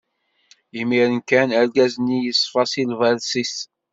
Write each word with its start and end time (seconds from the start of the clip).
Imiren 0.79 1.15
kan, 1.29 1.49
argaz-nni 1.59 2.17
yeṣfa 2.19 2.63
si 2.71 2.83
lberṣ-is. 2.91 3.55